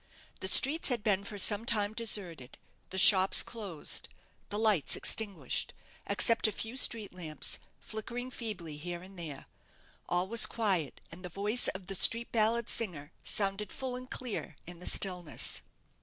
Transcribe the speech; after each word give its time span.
The 0.39 0.47
streets 0.47 0.87
had 0.89 1.03
been 1.03 1.23
for 1.23 1.37
some 1.37 1.63
time 1.63 1.93
deserted, 1.93 2.57
the 2.89 2.97
shops 2.97 3.43
closed, 3.43 4.09
the 4.49 4.57
lights 4.57 4.95
extinguished, 4.95 5.75
except 6.07 6.47
a 6.47 6.51
few 6.51 6.75
street 6.75 7.13
lamps, 7.13 7.59
flickering 7.77 8.31
feebly 8.31 8.77
here 8.77 9.03
and 9.03 9.15
there. 9.19 9.45
All 10.09 10.27
was 10.27 10.47
quiet, 10.47 11.01
and 11.11 11.23
the 11.23 11.29
voice 11.29 11.67
of 11.67 11.85
the 11.85 11.93
street 11.93 12.31
ballad 12.31 12.67
singer 12.67 13.11
sounded 13.23 13.71
full 13.71 13.95
and 13.95 14.09
clear 14.09 14.55
in 14.65 14.79
the 14.79 14.87
stillness. 14.87 15.61